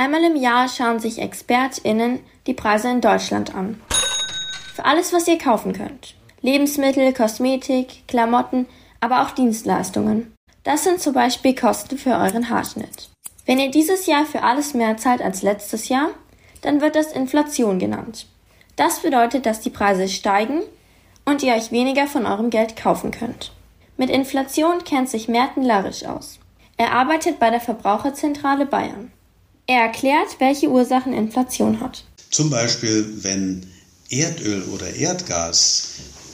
[0.00, 3.82] Einmal im Jahr schauen sich ExpertInnen die Preise in Deutschland an.
[4.74, 6.14] Für alles, was ihr kaufen könnt.
[6.40, 8.64] Lebensmittel, Kosmetik, Klamotten,
[9.00, 10.32] aber auch Dienstleistungen.
[10.64, 13.10] Das sind zum Beispiel Kosten für euren Haarschnitt.
[13.44, 16.08] Wenn ihr dieses Jahr für alles mehr zahlt als letztes Jahr,
[16.62, 18.24] dann wird das Inflation genannt.
[18.76, 20.62] Das bedeutet, dass die Preise steigen
[21.26, 23.52] und ihr euch weniger von eurem Geld kaufen könnt.
[23.98, 26.38] Mit Inflation kennt sich Merten Larisch aus.
[26.78, 29.12] Er arbeitet bei der Verbraucherzentrale Bayern.
[29.70, 32.02] Er erklärt, welche Ursachen Inflation hat.
[32.32, 33.70] Zum Beispiel, wenn
[34.08, 35.90] Erdöl oder Erdgas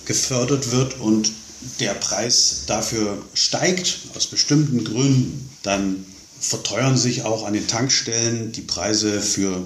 [0.07, 1.33] gefördert wird und
[1.79, 6.07] der Preis dafür steigt aus bestimmten Gründen, dann
[6.41, 9.63] verteuern sich auch an den Tankstellen die Preise für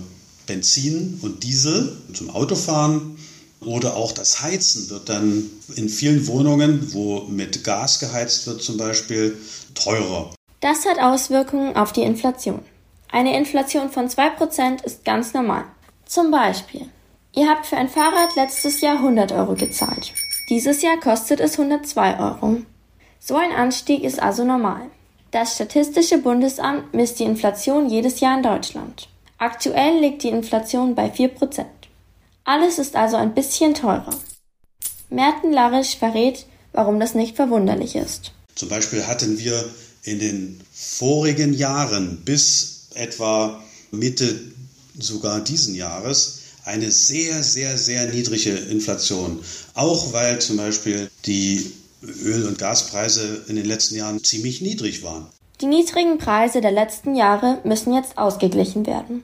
[0.49, 3.19] Benzin und Diesel zum Autofahren
[3.61, 5.45] oder auch das Heizen wird dann
[5.77, 9.39] in vielen Wohnungen, wo mit Gas geheizt wird zum Beispiel,
[9.77, 10.35] teurer.
[10.59, 12.65] Das hat Auswirkungen auf die Inflation.
[13.13, 15.65] Eine Inflation von 2% ist ganz normal.
[16.07, 16.89] Zum Beispiel,
[17.35, 20.13] ihr habt für ein Fahrrad letztes Jahr 100 Euro gezahlt.
[20.49, 22.63] Dieses Jahr kostet es 102 Euro.
[23.19, 24.83] So ein Anstieg ist also normal.
[25.31, 29.09] Das Statistische Bundesamt misst die Inflation jedes Jahr in Deutschland.
[29.39, 31.65] Aktuell liegt die Inflation bei 4%.
[32.45, 34.15] Alles ist also ein bisschen teurer.
[35.09, 38.33] Merten Larisch verrät, warum das nicht verwunderlich ist.
[38.55, 39.65] Zum Beispiel hatten wir
[40.03, 44.41] in den vorigen Jahren bis etwa Mitte
[44.99, 49.43] sogar diesen Jahres eine sehr, sehr, sehr niedrige Inflation.
[49.75, 55.27] Auch weil zum Beispiel die Öl- und Gaspreise in den letzten Jahren ziemlich niedrig waren.
[55.61, 59.23] Die niedrigen Preise der letzten Jahre müssen jetzt ausgeglichen werden.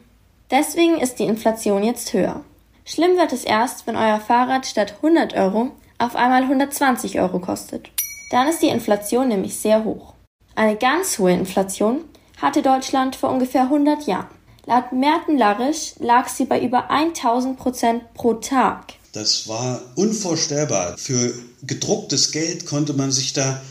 [0.51, 2.45] Deswegen ist die Inflation jetzt höher.
[2.85, 7.91] Schlimm wird es erst, wenn euer Fahrrad statt 100 Euro auf einmal 120 Euro kostet.
[8.31, 10.15] Dann ist die Inflation nämlich sehr hoch.
[10.55, 12.05] Eine ganz hohe Inflation
[12.37, 14.29] hatte Deutschland vor ungefähr 100 Jahren.
[14.67, 18.95] Laut Merten Larisch lag sie bei über 1000 Prozent pro Tag.
[19.13, 20.99] Das war unvorstellbar.
[20.99, 23.63] Für gedrucktes Geld konnte man sich da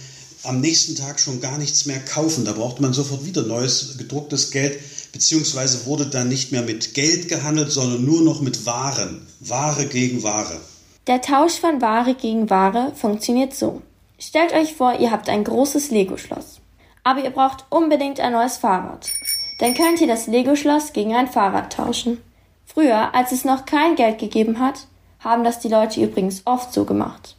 [0.43, 2.45] am nächsten Tag schon gar nichts mehr kaufen.
[2.45, 4.79] Da brauchte man sofort wieder neues gedrucktes Geld,
[5.11, 9.27] beziehungsweise wurde dann nicht mehr mit Geld gehandelt, sondern nur noch mit Waren.
[9.39, 10.59] Ware gegen Ware.
[11.07, 13.81] Der Tausch von Ware gegen Ware funktioniert so.
[14.17, 16.61] Stellt euch vor, ihr habt ein großes Lego-Schloss.
[17.05, 19.09] Aber ihr braucht unbedingt ein neues Fahrrad.
[19.59, 22.21] Dann könnt ihr das Lego-Schloss gegen ein Fahrrad tauschen.
[22.65, 24.87] Früher, als es noch kein Geld gegeben hat,
[25.19, 27.35] haben das die Leute übrigens oft so gemacht.